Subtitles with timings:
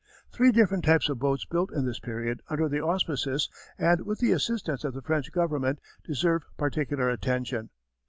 [0.31, 4.31] Three different types of boats built in this period under the auspices and with the
[4.31, 7.69] assistance of the French Government deserve particular attention.